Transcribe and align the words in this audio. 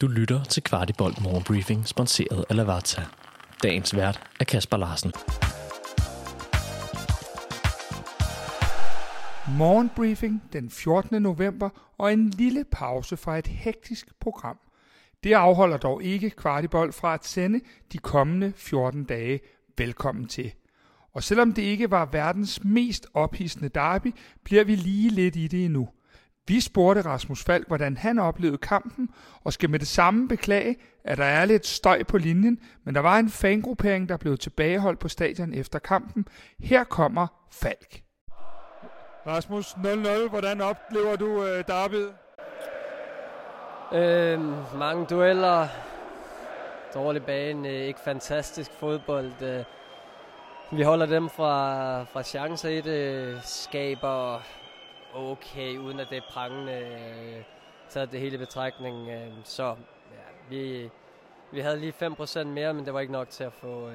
Du 0.00 0.06
lytter 0.06 0.44
til 0.44 0.62
Kvartibolt 0.62 1.22
Morgenbriefing, 1.22 1.88
sponsoreret 1.88 2.44
af 2.50 2.56
Lavazza. 2.56 3.02
Dagens 3.62 3.96
vært 3.96 4.30
er 4.40 4.44
Kasper 4.44 4.76
Larsen. 4.76 5.12
Morgenbriefing 9.58 10.42
den 10.52 10.70
14. 10.70 11.22
november 11.22 11.92
og 11.98 12.12
en 12.12 12.30
lille 12.30 12.64
pause 12.72 13.16
fra 13.16 13.38
et 13.38 13.46
hektisk 13.46 14.20
program. 14.20 14.58
Det 15.24 15.32
afholder 15.32 15.76
dog 15.76 16.02
ikke 16.02 16.30
Kvartibolt 16.30 16.94
fra 16.94 17.14
at 17.14 17.26
sende 17.26 17.60
de 17.92 17.98
kommende 17.98 18.52
14 18.56 19.04
dage 19.04 19.40
velkommen 19.78 20.26
til. 20.26 20.52
Og 21.12 21.22
selvom 21.22 21.52
det 21.52 21.62
ikke 21.62 21.90
var 21.90 22.08
verdens 22.12 22.64
mest 22.64 23.06
ophidsende 23.14 23.68
derby, 23.68 24.14
bliver 24.44 24.64
vi 24.64 24.74
lige 24.74 25.10
lidt 25.10 25.36
i 25.36 25.46
det 25.46 25.64
endnu– 25.64 25.88
vi 26.50 26.60
spurgte 26.60 27.02
Rasmus 27.02 27.44
Falk, 27.44 27.66
hvordan 27.66 27.96
han 27.96 28.18
oplevede 28.18 28.58
kampen, 28.58 29.08
og 29.44 29.52
skal 29.52 29.70
med 29.70 29.78
det 29.78 29.88
samme 29.88 30.28
beklage, 30.28 30.76
at 31.04 31.18
der 31.18 31.24
er 31.24 31.44
lidt 31.44 31.66
støj 31.66 32.02
på 32.02 32.18
linjen, 32.18 32.58
men 32.84 32.94
der 32.94 33.00
var 33.00 33.18
en 33.18 33.30
fangruppering, 33.30 34.08
der 34.08 34.16
blev 34.16 34.38
tilbageholdt 34.38 34.98
på 34.98 35.08
stadion 35.08 35.54
efter 35.54 35.78
kampen. 35.78 36.26
Her 36.58 36.84
kommer 36.84 37.26
Falk. 37.52 38.02
Rasmus 39.26 39.72
0-0, 39.72 40.28
hvordan 40.28 40.60
oplever 40.60 41.16
du 41.16 41.44
øh, 41.44 41.64
derbyet? 41.66 42.12
Øh, 43.92 44.40
mange 44.78 45.06
dueller, 45.06 45.68
dårlig 46.94 47.22
bane, 47.22 47.86
ikke 47.86 48.00
fantastisk 48.04 48.70
fodbold. 48.80 49.42
Øh, 49.42 49.64
vi 50.72 50.82
holder 50.82 51.06
dem 51.06 51.28
fra, 51.28 52.02
fra 52.02 52.22
chancer 52.22 52.68
i 52.68 52.80
det, 52.80 53.40
skaber 53.44 54.40
okay, 55.14 55.78
uden 55.78 56.00
at 56.00 56.06
det 56.10 56.18
er 56.18 56.22
prangende 56.30 56.72
øh, 56.72 57.42
taget 57.88 58.12
det 58.12 58.20
hele 58.20 58.34
i 58.34 58.38
betragtning. 58.38 59.08
Øh, 59.08 59.28
så 59.44 59.64
ja, 59.64 60.48
vi, 60.48 60.90
vi 61.52 61.60
havde 61.60 61.80
lige 61.80 61.94
5% 62.02 62.44
mere, 62.44 62.74
men 62.74 62.84
det 62.84 62.94
var 62.94 63.00
ikke 63.00 63.12
nok 63.12 63.30
til 63.30 63.44
at 63.44 63.52
få 63.52 63.88
øh, 63.88 63.94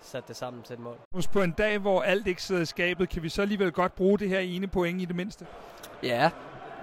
sat 0.00 0.28
det 0.28 0.36
sammen 0.36 0.62
til 0.62 0.74
et 0.74 0.80
mål. 0.80 0.96
På 1.32 1.42
en 1.42 1.52
dag, 1.52 1.78
hvor 1.78 2.02
alt 2.02 2.26
ikke 2.26 2.42
sidder 2.42 2.62
i 2.62 2.64
skabet, 2.64 3.08
kan 3.08 3.22
vi 3.22 3.28
så 3.28 3.42
alligevel 3.42 3.72
godt 3.72 3.94
bruge 3.94 4.18
det 4.18 4.28
her 4.28 4.38
ene 4.38 4.66
point 4.66 5.02
i 5.02 5.04
det 5.04 5.16
mindste? 5.16 5.46
Ja, 6.02 6.30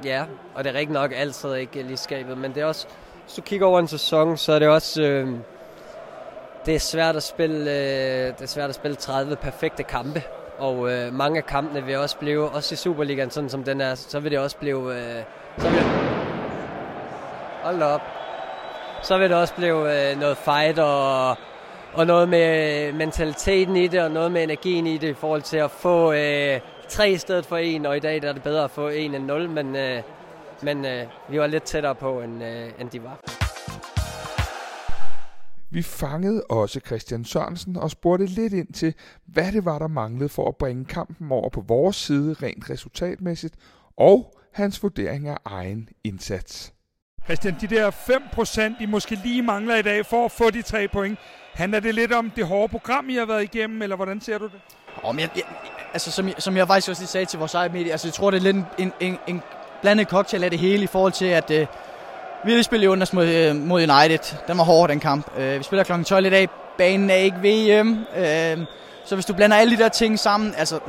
ja, 0.04 0.26
og 0.56 0.64
det 0.64 0.70
er 0.70 0.74
rigtig 0.74 0.94
nok, 0.94 1.12
alt 1.16 1.36
sidder 1.36 1.56
ikke 1.56 1.82
lige 1.82 1.94
i 1.94 1.96
skabet, 1.96 2.38
men 2.38 2.54
det 2.54 2.62
er 2.62 2.66
også, 2.66 2.88
hvis 3.24 3.34
du 3.34 3.42
kigger 3.42 3.68
over 3.68 3.80
en 3.80 3.88
sæson, 3.88 4.38
så 4.38 4.52
er 4.52 4.60
det 4.60 4.68
også... 4.68 5.02
Øh, 5.02 5.40
det 6.66 6.76
er 6.76 6.80
svært 6.80 7.16
at 7.16 7.24
spille, 7.24 7.72
øh, 7.72 8.28
det 8.28 8.42
er 8.42 8.46
svært 8.46 8.70
at 8.70 8.76
spille 8.76 8.96
30 8.96 9.36
perfekte 9.36 9.84
kampe. 9.84 10.24
Og 10.58 10.92
øh, 10.92 11.14
mange 11.14 11.38
af 11.38 11.46
kampene 11.46 11.86
vil 11.86 11.98
også 11.98 12.18
blive, 12.18 12.50
også 12.50 12.74
i 12.74 12.76
Superligaen, 12.76 13.30
sådan 13.30 13.50
som 13.50 13.64
den 13.64 13.82
er, 13.82 13.96
så 13.96 14.20
vil 14.20 14.32
det 14.32 14.40
også 14.40 14.58
blive... 14.58 14.96
Øh, 14.96 15.24
så 15.58 15.70
vil, 15.70 15.82
hold 17.64 17.82
op. 17.82 18.02
Så 19.04 19.18
vil 19.18 19.30
det 19.30 19.38
også 19.38 19.54
blive 19.54 20.12
øh, 20.12 20.20
noget 20.20 20.38
fight 20.38 20.80
og, 20.80 21.30
og 21.94 22.08
noget 22.08 22.30
med 22.30 22.94
mentaliteten 22.94 23.76
i 23.76 23.88
det, 23.88 24.02
og 24.02 24.12
noget 24.12 24.32
med 24.32 24.44
energien 24.44 24.88
i 24.88 24.98
det, 24.98 25.10
i 25.10 25.14
forhold 25.14 25.42
til 25.42 25.58
at 25.58 25.72
få 25.72 26.14
øh, 26.14 26.60
tre 26.88 27.12
i 27.12 27.18
stedet 27.18 27.46
for 27.46 27.58
en, 27.58 27.86
og 27.86 27.98
i 27.98 28.00
dag 28.00 28.22
der 28.22 28.30
er 28.30 28.34
det 28.34 28.44
bedre 28.44 28.64
at 28.64 28.72
få 28.72 28.88
en 28.88 29.16
end 29.16 29.26
nul, 29.26 29.50
men, 29.50 29.76
øh, 29.76 30.02
men 30.62 30.86
øh, 30.86 31.04
vi 31.28 31.40
var 31.40 31.48
lidt 31.48 31.64
tættere 31.64 31.96
på, 31.96 32.22
end, 32.22 32.44
øh, 32.44 32.70
end 32.80 32.90
de 32.90 33.04
var. 33.04 33.37
Vi 35.78 35.82
fangede 35.82 36.44
også 36.50 36.80
Christian 36.86 37.26
Sørensen 37.26 37.78
og 37.78 37.92
spurgte 37.92 38.26
lidt 38.26 38.54
ind 38.54 38.74
til, 38.74 38.94
hvad 39.26 39.52
det 39.52 39.66
var, 39.66 39.80
der 39.80 39.88
manglede 39.88 40.30
for 40.30 40.48
at 40.48 40.56
bringe 40.56 40.86
kampen 40.86 41.32
over 41.32 41.50
på 41.50 41.64
vores 41.68 41.96
side 41.96 42.36
rent 42.44 42.70
resultatmæssigt, 42.70 43.56
og 43.98 44.34
hans 44.54 44.84
vurdering 44.84 45.28
af 45.28 45.38
egen 45.46 45.90
indsats. 46.04 46.74
Christian, 47.26 47.56
de 47.62 47.68
der 47.68 47.92
5% 47.92 48.84
I 48.84 48.86
måske 48.86 49.16
lige 49.24 49.42
mangler 49.42 49.76
i 49.76 49.82
dag 49.82 50.06
for 50.06 50.26
at 50.26 50.32
få 50.32 50.50
de 50.50 50.62
tre 50.62 50.88
point, 50.88 51.20
handler 51.54 51.80
det 51.80 51.96
lidt 51.96 52.14
om 52.14 52.32
det 52.36 52.48
hårde 52.48 52.72
program, 52.72 53.10
I 53.10 53.16
har 53.16 53.26
været 53.26 53.44
igennem, 53.44 53.82
eller 53.82 53.96
hvordan 53.96 54.22
ser 54.22 54.38
du 54.38 54.46
det? 54.46 54.62
Men 55.04 55.20
jeg, 55.20 55.30
jeg, 55.36 55.44
altså, 55.94 56.12
som, 56.12 56.28
jeg, 56.28 56.36
som 56.40 56.58
jeg 56.58 56.68
faktisk 56.68 56.90
også 56.90 57.02
lige 57.02 57.10
sagde 57.10 57.26
til 57.26 57.40
vores 57.40 57.54
eget 57.54 57.74
medie, 57.74 57.92
altså, 57.92 58.08
jeg 58.08 58.14
tror, 58.14 58.32
det 58.32 58.38
er 58.38 58.42
lidt 58.42 58.66
en, 58.78 58.94
en, 59.00 59.18
en 59.28 59.42
blandet 59.82 60.08
cocktail 60.08 60.44
af 60.44 60.50
det 60.50 60.60
hele 60.60 60.84
i 60.84 60.88
forhold 60.88 61.14
til, 61.14 61.26
at 61.26 61.52
øh, 61.52 61.68
vi 62.44 62.56
har 62.56 62.62
spillet 62.62 62.88
under 62.88 63.08
mod, 63.14 63.26
øh, 63.26 63.56
mod 63.56 63.82
United. 63.82 64.38
Den 64.48 64.58
var 64.58 64.64
hård, 64.64 64.90
den 64.90 65.00
kamp. 65.00 65.28
Øh, 65.38 65.60
vi 65.60 65.64
spiller 65.64 65.84
kl. 65.84 66.04
12 66.04 66.26
i 66.26 66.30
dag. 66.30 66.50
Banen 66.78 67.10
er 67.10 67.16
ikke 67.16 67.38
VM. 67.38 68.06
Øh, 68.18 68.66
så 69.06 69.16
hvis 69.16 69.26
du 69.26 69.34
blander 69.34 69.58
alle 69.58 69.78
de 69.78 69.84
der 69.84 69.90
ting 69.90 70.20
sammen, 70.20 70.56
altså, 70.58 70.80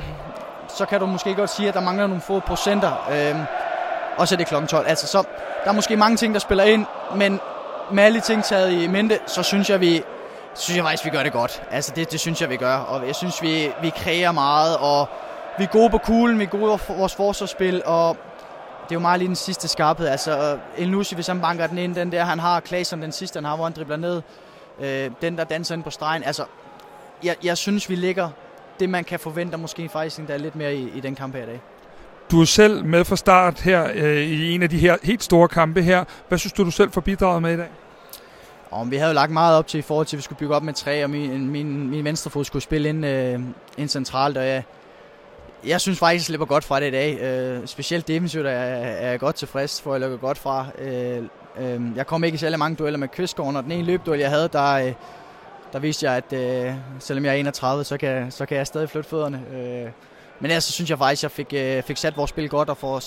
så 0.68 0.84
kan 0.86 1.00
du 1.00 1.06
måske 1.06 1.34
godt 1.34 1.50
sige, 1.50 1.68
at 1.68 1.74
der 1.74 1.80
mangler 1.80 2.06
nogle 2.06 2.22
få 2.22 2.40
procenter. 2.40 2.92
Og 4.16 4.28
så 4.28 4.34
er 4.34 4.36
det 4.36 4.46
kl. 4.46 4.54
12. 4.66 4.88
Altså, 4.88 5.06
så, 5.06 5.22
der 5.64 5.70
er 5.70 5.74
måske 5.74 5.96
mange 5.96 6.16
ting, 6.16 6.34
der 6.34 6.40
spiller 6.40 6.64
ind, 6.64 6.86
men 7.14 7.40
med 7.90 8.04
alle 8.04 8.20
de 8.20 8.24
ting 8.24 8.44
taget 8.44 8.72
i 8.72 8.86
mente, 8.86 9.18
så 9.26 9.42
synes 9.42 9.70
jeg, 9.70 9.80
vi, 9.80 10.02
synes 10.54 10.76
jeg 10.76 10.84
faktisk, 10.84 11.04
vi 11.04 11.10
gør 11.10 11.22
det 11.22 11.32
godt. 11.32 11.62
Altså, 11.70 11.92
det, 11.96 12.12
det 12.12 12.20
synes 12.20 12.40
jeg, 12.40 12.50
vi 12.50 12.56
gør. 12.56 12.76
Og 12.76 13.06
jeg 13.06 13.14
synes, 13.14 13.42
vi, 13.42 13.72
vi 13.82 13.90
kræver 13.90 14.32
meget, 14.32 14.76
og 14.76 15.08
vi 15.58 15.64
er 15.64 15.68
gode 15.68 15.90
på 15.90 15.98
kuglen, 15.98 16.38
vi 16.38 16.44
er 16.44 16.48
gode 16.48 16.78
på 16.78 16.92
vores 16.92 17.14
forsvarsspil, 17.14 17.82
og 17.84 18.16
det 18.88 18.94
er 18.94 18.96
jo 18.96 19.00
meget 19.00 19.18
lige 19.18 19.28
den 19.28 19.36
sidste 19.36 19.68
skarphed. 19.68 20.06
Altså, 20.06 20.58
El 20.76 20.90
Nusi, 20.90 21.14
hvis 21.14 21.26
han 21.26 21.40
banker 21.40 21.66
den 21.66 21.78
ind, 21.78 21.94
den 21.94 22.12
der, 22.12 22.24
han 22.24 22.38
har 22.38 22.60
Claesson, 22.60 23.02
den 23.02 23.12
sidste, 23.12 23.36
han 23.36 23.44
har, 23.44 23.56
hvor 23.56 23.64
han 23.64 23.72
dribler 23.72 23.96
ned. 23.96 24.22
Øh, 24.80 25.10
den, 25.22 25.38
der 25.38 25.44
danser 25.44 25.74
ind 25.74 25.82
på 25.82 25.90
stregen. 25.90 26.22
Altså, 26.22 26.44
jeg, 27.24 27.36
jeg 27.44 27.56
synes, 27.56 27.90
vi 27.90 27.94
ligger 27.94 28.30
det, 28.80 28.88
man 28.88 29.04
kan 29.04 29.20
forvente, 29.20 29.56
måske 29.56 29.88
faktisk 29.88 30.18
endda 30.18 30.36
lidt 30.36 30.56
mere 30.56 30.74
i, 30.74 30.90
i 30.94 31.00
den 31.00 31.14
kamp 31.14 31.34
her 31.34 31.42
i 31.42 31.46
dag. 31.46 31.60
Du 32.30 32.40
er 32.40 32.44
selv 32.44 32.84
med 32.84 33.04
fra 33.04 33.16
start 33.16 33.60
her 33.60 33.88
øh, 33.94 34.16
i 34.16 34.54
en 34.54 34.62
af 34.62 34.70
de 34.70 34.78
her 34.78 34.96
helt 35.02 35.22
store 35.22 35.48
kampe 35.48 35.82
her. 35.82 36.04
Hvad 36.28 36.38
synes 36.38 36.52
du, 36.52 36.64
du 36.64 36.70
selv 36.70 36.90
får 36.90 37.00
bidraget 37.00 37.42
med 37.42 37.54
i 37.54 37.56
dag? 37.56 37.68
Og 38.70 38.90
vi 38.90 38.96
havde 38.96 39.10
jo 39.10 39.14
lagt 39.14 39.30
meget 39.30 39.56
op 39.56 39.66
til 39.66 39.78
i 39.78 39.82
forhold 39.82 40.06
til, 40.06 40.16
at 40.16 40.18
vi 40.18 40.22
skulle 40.22 40.38
bygge 40.38 40.54
op 40.54 40.62
med 40.62 40.74
tre, 40.74 41.04
og 41.04 41.10
min, 41.10 41.50
min, 41.50 41.90
min 41.90 42.04
venstrefod 42.04 42.44
skulle 42.44 42.62
spille 42.62 42.88
ind, 42.88 43.06
øh, 43.06 43.40
ind 43.76 43.88
centralt, 43.88 44.36
og 44.38 44.46
jeg, 44.46 44.62
jeg 45.66 45.80
synes 45.80 45.98
faktisk, 45.98 46.22
jeg 46.22 46.26
slipper 46.26 46.46
godt 46.46 46.64
fra 46.64 46.80
det 46.80 46.86
i 46.86 46.90
dag. 46.90 47.20
Øh, 47.20 47.66
specielt 47.66 48.08
defensivt 48.08 48.46
er, 48.46 48.50
er 48.50 49.10
jeg 49.10 49.20
godt 49.20 49.36
tilfreds, 49.36 49.80
for 49.80 49.94
jeg 49.94 50.00
lukker 50.00 50.16
godt 50.16 50.38
fra. 50.38 50.66
Øh, 50.78 51.22
øh, 51.60 51.80
jeg 51.96 52.06
kom 52.06 52.24
ikke 52.24 52.34
i 52.34 52.38
særlig 52.38 52.58
mange 52.58 52.76
dueller 52.76 52.98
med 52.98 53.08
Kvistgården, 53.08 53.56
og 53.56 53.62
den 53.62 53.72
ene 53.72 53.84
løbduel, 53.84 54.20
jeg 54.20 54.30
havde, 54.30 54.48
der, 54.48 54.72
øh, 54.72 54.92
der 55.72 55.78
viste 55.78 56.10
jeg, 56.10 56.16
at 56.16 56.32
øh, 56.32 56.74
selvom 56.98 57.24
jeg 57.24 57.30
er 57.30 57.36
31, 57.36 57.84
så 57.84 57.96
kan, 57.96 58.30
så 58.30 58.46
kan 58.46 58.56
jeg 58.56 58.66
stadig 58.66 58.90
flytte 58.90 59.08
fødderne. 59.08 59.42
Øh, 59.52 59.90
men 60.40 60.50
ellers 60.50 60.64
så 60.64 60.72
synes 60.72 60.90
jeg 60.90 60.98
faktisk, 60.98 61.20
at 61.20 61.22
jeg 61.22 61.30
fik, 61.30 61.52
øh, 61.52 61.82
fik 61.82 61.96
sat 61.96 62.16
vores 62.16 62.30
spil 62.30 62.48
godt, 62.48 62.68
og 62.68 62.76
får, 62.76 63.02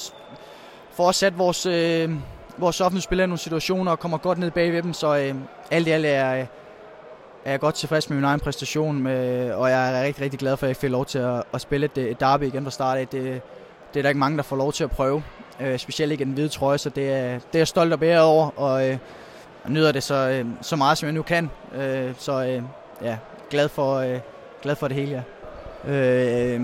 får 0.92 1.12
sat 1.12 1.38
vores, 1.38 1.66
øh, 1.66 2.12
vores 2.58 2.82
offentlige 2.82 3.04
spillere 3.04 3.24
i 3.24 3.28
nogle 3.28 3.40
situationer, 3.40 3.92
og 3.92 4.00
kommer 4.00 4.18
godt 4.18 4.38
ned 4.38 4.52
bag 4.52 4.74
ved 4.74 4.84
dem, 4.84 4.94
så 4.94 5.18
øh, 5.18 5.36
alt 5.72 5.88
i 5.88 5.92
alt 5.92 6.06
er 6.06 6.40
øh, 6.40 6.46
er 7.46 7.52
jeg 7.52 7.60
godt 7.60 7.76
tilfreds 7.76 8.10
med 8.10 8.18
min 8.18 8.26
egen 8.26 8.40
præstation, 8.40 9.04
med, 9.04 9.52
og 9.52 9.70
jeg 9.70 10.00
er 10.00 10.04
rigtig, 10.04 10.24
rigtig 10.24 10.40
glad 10.40 10.58
for, 10.58 10.66
at 10.66 10.68
jeg 10.68 10.76
fik 10.76 10.90
lov 10.90 11.06
til 11.06 11.20
at, 11.20 11.44
at 11.54 11.62
spille 11.62 11.86
et, 11.86 11.98
et 11.98 12.20
derby 12.20 12.44
igen 12.44 12.64
fra 12.64 12.72
start 12.72 12.98
af. 12.98 13.08
Det, 13.08 13.42
det 13.94 14.00
er 14.00 14.02
der 14.02 14.10
ikke 14.10 14.20
mange, 14.20 14.38
der 14.38 14.44
får 14.44 14.56
lov 14.56 14.74
til 14.74 14.84
at 14.84 14.92
prøve, 14.92 15.24
øh, 15.60 15.80
specielt 15.80 16.12
ikke 16.12 16.26
den 16.26 16.34
hvide 16.34 16.50
trøje, 16.50 16.78
så 16.78 16.90
det 16.90 17.12
er, 17.12 17.34
det 17.34 17.54
er 17.54 17.60
jeg 17.60 17.68
stolt 17.68 17.94
og 17.94 18.00
bære 18.00 18.22
over, 18.22 18.60
og 18.60 18.84
øh, 18.84 18.98
jeg 19.64 19.72
nyder 19.72 19.92
det 19.92 20.04
så, 20.04 20.30
øh, 20.30 20.46
så 20.62 20.76
meget, 20.76 20.98
som 20.98 21.08
jeg 21.08 21.14
nu 21.14 21.22
kan. 21.22 21.50
Øh, 21.76 22.14
så 22.18 22.46
øh, 22.46 22.62
ja, 23.02 23.18
glad 23.50 23.70
for, 23.70 23.96
øh, 23.96 24.20
glad 24.62 24.76
for 24.76 24.88
det 24.88 24.98
hele, 24.98 25.12
ja. 25.12 25.92
Øh, 25.94 26.62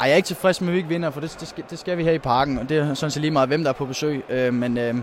ej, 0.00 0.06
jeg 0.06 0.10
er 0.10 0.16
ikke 0.16 0.26
tilfreds 0.26 0.60
med, 0.60 0.68
at 0.68 0.72
vi 0.72 0.78
ikke 0.78 0.88
vinder, 0.88 1.10
for 1.10 1.20
det, 1.20 1.36
det, 1.40 1.48
skal, 1.48 1.64
det 1.70 1.78
skal 1.78 1.98
vi 1.98 2.04
her 2.04 2.12
i 2.12 2.18
parken, 2.18 2.58
og 2.58 2.68
det 2.68 2.78
er 2.78 2.94
sådan 2.94 3.10
set 3.10 3.20
lige 3.20 3.30
meget, 3.30 3.48
hvem 3.48 3.62
der 3.62 3.70
er 3.70 3.74
på 3.74 3.84
besøg. 3.84 4.24
Øh, 4.28 4.54
men 4.54 4.78
øh, 4.78 4.94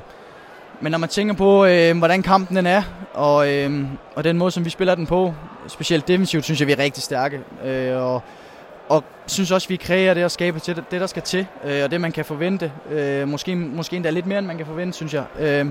men 0.81 0.91
når 0.91 0.97
man 0.97 1.09
tænker 1.09 1.33
på, 1.33 1.65
øh, 1.65 1.97
hvordan 1.97 2.21
kampen 2.21 2.57
den 2.57 2.65
er, 2.65 2.83
og, 3.13 3.53
øh, 3.53 3.85
og 4.15 4.23
den 4.23 4.37
måde, 4.37 4.51
som 4.51 4.65
vi 4.65 4.69
spiller 4.69 4.95
den 4.95 5.05
på, 5.05 5.33
specielt 5.67 6.07
defensivt, 6.07 6.43
synes 6.43 6.59
jeg, 6.59 6.67
vi 6.67 6.71
er 6.71 6.79
rigtig 6.79 7.03
stærke. 7.03 7.39
Øh, 7.65 7.97
og, 7.97 8.21
og 8.89 9.03
synes 9.27 9.51
også, 9.51 9.67
vi 9.67 9.75
kræver 9.75 10.13
det 10.13 10.23
og 10.23 10.31
skaber 10.31 10.59
til 10.59 10.75
det, 10.75 10.91
det 10.91 11.01
der 11.01 11.07
skal 11.07 11.21
til, 11.21 11.47
øh, 11.63 11.83
og 11.83 11.91
det, 11.91 12.01
man 12.01 12.11
kan 12.11 12.25
forvente. 12.25 12.71
Øh, 12.91 13.27
måske, 13.27 13.55
måske 13.55 13.95
endda 13.95 14.09
lidt 14.09 14.25
mere, 14.25 14.39
end 14.39 14.47
man 14.47 14.57
kan 14.57 14.65
forvente, 14.65 14.97
synes 14.97 15.13
jeg. 15.13 15.23
Øh, 15.39 15.65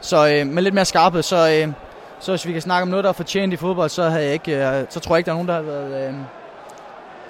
så 0.00 0.28
øh, 0.28 0.46
med 0.46 0.62
lidt 0.62 0.74
mere 0.74 0.84
skarphed, 0.84 1.22
så, 1.22 1.36
øh, 1.36 1.72
så 2.20 2.32
hvis 2.32 2.46
vi 2.46 2.52
kan 2.52 2.62
snakke 2.62 2.82
om 2.82 2.88
noget, 2.88 3.04
der 3.04 3.08
er 3.08 3.14
fortjent 3.14 3.52
i 3.52 3.56
fodbold, 3.56 3.90
så, 3.90 4.08
havde 4.08 4.24
jeg 4.24 4.32
ikke, 4.32 4.66
øh, 4.66 4.84
så 4.90 5.00
tror 5.00 5.14
jeg 5.14 5.18
ikke, 5.18 5.26
der 5.26 5.32
er 5.32 5.36
nogen, 5.36 5.48
der 5.48 5.54
har 5.54 5.62
været... 5.62 6.08
Øh, 6.08 6.14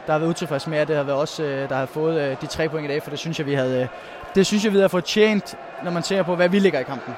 der 0.06 0.12
har 0.12 0.18
været 0.18 0.30
utilfreds 0.30 0.66
med, 0.66 0.78
at 0.78 0.88
det 0.88 0.96
har 0.96 1.02
været 1.02 1.18
os, 1.18 1.40
øh, 1.40 1.68
der 1.68 1.74
har 1.76 1.86
fået 1.86 2.20
øh, 2.20 2.40
de 2.40 2.46
tre 2.46 2.68
point 2.68 2.84
i 2.84 2.88
dag, 2.88 3.02
for 3.02 3.10
det 3.10 3.18
synes 3.18 3.38
jeg, 3.38 3.46
vi 3.46 3.54
havde, 3.54 3.82
øh, 3.82 3.88
det 4.34 4.46
synes 4.46 4.64
jeg, 4.64 4.72
vi 4.72 4.78
har 4.78 4.88
fortjent, 4.88 5.58
når 5.84 5.90
man 5.90 6.02
ser 6.02 6.22
på, 6.22 6.36
hvad 6.36 6.48
vi 6.48 6.58
ligger 6.58 6.80
i 6.80 6.82
kampen. 6.82 7.14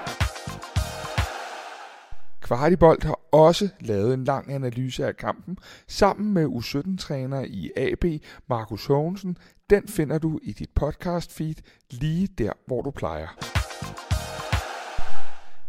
Kvartibolt 2.41 3.05
har 3.05 3.19
også 3.33 3.69
lavet 3.81 4.15
en 4.15 4.25
lang 4.25 4.53
analyse 4.53 5.07
af 5.07 5.17
kampen 5.17 5.59
sammen 5.89 6.35
med 6.35 6.47
U17-træner 6.47 7.45
i 7.49 7.71
AB, 7.77 8.05
Markus 8.49 8.87
Hågensen. 8.87 9.37
Den 9.71 9.89
finder 9.89 10.19
du 10.19 10.39
i 10.43 10.53
dit 10.53 10.71
podcast 10.75 11.33
feed 11.33 11.55
lige 11.91 12.27
der, 12.39 12.53
hvor 12.67 12.83
du 12.83 12.91
plejer. 12.91 13.29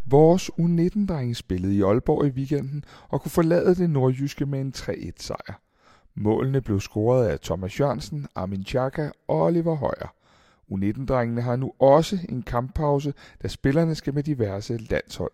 Vores 0.06 0.50
U19-drenge 0.50 1.36
spillede 1.36 1.76
i 1.76 1.82
Aalborg 1.82 2.26
i 2.26 2.30
weekenden 2.30 2.84
og 3.10 3.22
kunne 3.22 3.32
forlade 3.32 3.76
det 3.76 3.90
nordjyske 3.90 4.46
med 4.46 4.62
en 4.62 4.74
3-1-sejr. 4.78 5.69
Målene 6.22 6.62
blev 6.62 6.80
scoret 6.80 7.28
af 7.28 7.40
Thomas 7.40 7.80
Jørgensen, 7.80 8.28
Armin 8.36 8.66
Chaka 8.66 9.10
og 9.28 9.42
Oliver 9.42 9.76
Højer. 9.76 10.14
U19-drengene 10.72 11.42
har 11.42 11.56
nu 11.56 11.74
også 11.80 12.18
en 12.30 12.42
kamppause, 12.42 13.14
da 13.44 13.48
spillerne 13.48 13.96
skal 13.96 14.14
med 14.14 14.24
diverse 14.24 14.78
landshold. 14.78 15.32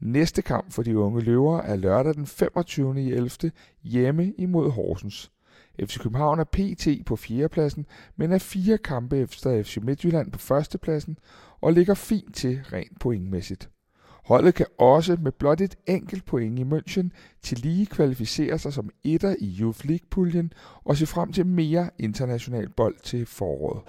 Næste 0.00 0.42
kamp 0.42 0.72
for 0.72 0.82
de 0.82 0.98
unge 0.98 1.20
løver 1.20 1.60
er 1.60 1.76
lørdag 1.76 2.14
den 2.14 2.26
25. 2.26 3.02
i 3.02 3.12
11. 3.12 3.52
hjemme 3.82 4.32
imod 4.38 4.70
Horsens. 4.70 5.30
FC 5.80 5.98
København 5.98 6.38
er 6.40 6.44
PT 6.44 7.06
på 7.06 7.16
fjerdepladsen, 7.16 7.86
men 8.16 8.32
er 8.32 8.38
fire 8.38 8.78
kampe 8.78 9.18
efter 9.18 9.62
FC 9.62 9.78
Midtjylland 9.82 10.32
på 10.32 10.38
førstepladsen 10.38 11.18
og 11.60 11.72
ligger 11.72 11.94
fint 11.94 12.34
til 12.34 12.60
rent 12.72 13.00
pointmæssigt. 13.00 13.70
Holdet 14.30 14.54
kan 14.54 14.66
også 14.78 15.16
med 15.22 15.32
blot 15.32 15.60
et 15.60 15.76
enkelt 15.86 16.24
point 16.24 16.58
i 16.58 16.62
München 16.62 17.08
til 17.42 17.58
lige 17.58 17.86
kvalificere 17.86 18.58
sig 18.58 18.72
som 18.72 18.90
etter 19.04 19.36
i 19.38 19.56
Youth 19.60 19.86
League-puljen 19.86 20.52
og 20.84 20.96
se 20.96 21.06
frem 21.06 21.32
til 21.32 21.46
mere 21.46 21.90
international 21.98 22.68
bold 22.68 22.96
til 23.02 23.26
foråret. 23.26 23.82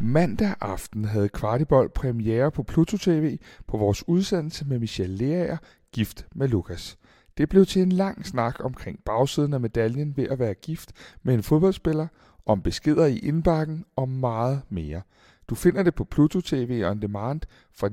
Mandag 0.00 0.54
aften 0.60 1.04
havde 1.04 1.28
Kvartibold 1.28 1.90
premiere 1.90 2.50
på 2.50 2.62
Pluto 2.62 2.96
TV 2.96 3.38
på 3.68 3.76
vores 3.76 4.08
udsendelse 4.08 4.64
med 4.64 4.78
Michelle 4.78 5.16
Leaer, 5.16 5.56
gift 5.92 6.26
med 6.34 6.48
Lukas. 6.48 6.98
Det 7.38 7.48
blev 7.48 7.66
til 7.66 7.82
en 7.82 7.92
lang 7.92 8.26
snak 8.26 8.64
omkring 8.64 8.98
bagsiden 9.04 9.52
af 9.52 9.60
medaljen 9.60 10.16
ved 10.16 10.28
at 10.28 10.38
være 10.38 10.54
gift 10.54 10.92
med 11.22 11.34
en 11.34 11.42
fodboldspiller, 11.42 12.06
om 12.46 12.62
beskeder 12.62 13.06
i 13.06 13.18
indbakken 13.18 13.84
og 13.96 14.08
meget 14.08 14.62
mere. 14.68 15.02
Du 15.48 15.54
finder 15.54 15.82
det 15.82 15.94
på 15.94 16.04
Pluto 16.04 16.40
TV 16.40 16.82
On 16.90 17.02
Demand 17.02 17.40
fra 17.72 17.88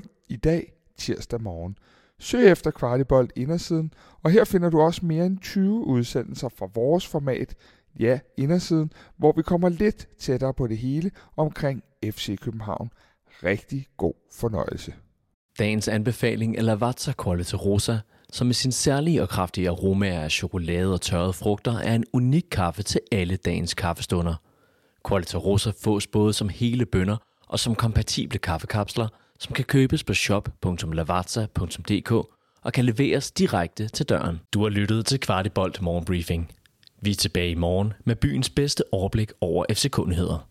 9.00 0.00 0.26
i 0.28 0.36
dag 0.36 0.72
tirsdag 0.96 1.42
morgen. 1.42 1.78
Søg 2.18 2.52
efter 2.52 2.70
Kvartibolt 2.70 3.32
indersiden, 3.36 3.92
og 4.22 4.30
her 4.30 4.44
finder 4.44 4.70
du 4.70 4.80
også 4.80 5.06
mere 5.06 5.26
end 5.26 5.38
20 5.38 5.86
udsendelser 5.86 6.48
fra 6.48 6.68
vores 6.74 7.06
format, 7.06 7.54
ja, 8.00 8.18
indersiden, 8.36 8.92
hvor 9.16 9.32
vi 9.36 9.42
kommer 9.42 9.68
lidt 9.68 10.08
tættere 10.18 10.54
på 10.54 10.66
det 10.66 10.78
hele 10.78 11.10
omkring 11.36 11.82
FC 12.04 12.38
København. 12.38 12.90
Rigtig 13.44 13.86
god 13.96 14.14
fornøjelse. 14.32 14.94
Dagens 15.58 15.88
anbefaling 15.88 16.56
er 16.58 16.62
Lavazza 16.62 17.12
Quality 17.24 17.54
Rosa, 17.54 17.98
som 18.32 18.46
med 18.46 18.54
sin 18.54 18.72
særlige 18.72 19.22
og 19.22 19.28
kraftige 19.28 19.68
aromaer 19.68 20.20
af 20.20 20.30
chokolade 20.30 20.92
og 20.92 21.00
tørrede 21.00 21.32
frugter 21.32 21.78
er 21.78 21.94
en 21.94 22.04
unik 22.12 22.44
kaffe 22.50 22.82
til 22.82 23.00
alle 23.12 23.36
dagens 23.36 23.74
kaffestunder. 23.74 24.34
Quality 25.08 25.36
Rosa 25.36 25.70
fås 25.84 26.06
både 26.06 26.32
som 26.32 26.48
hele 26.48 26.86
bønder 26.86 27.16
og 27.48 27.60
som 27.60 27.74
kompatible 27.74 28.38
kaffekapsler, 28.38 29.08
som 29.38 29.54
kan 29.54 29.64
købes 29.64 30.04
på 30.04 30.14
shop.lavazza.dk 30.14 32.12
og 32.62 32.72
kan 32.72 32.84
leveres 32.84 33.30
direkte 33.30 33.88
til 33.88 34.06
døren. 34.06 34.40
Du 34.54 34.62
har 34.62 34.68
lyttet 34.68 35.06
til 35.06 35.20
Kvartibolt 35.20 35.82
Morgenbriefing. 35.82 36.52
Vi 37.02 37.10
er 37.10 37.14
tilbage 37.14 37.50
i 37.50 37.54
morgen 37.54 37.92
med 38.04 38.16
byens 38.16 38.50
bedste 38.50 38.82
overblik 38.92 39.32
over 39.40 39.64
FC-kundigheder. 39.72 40.48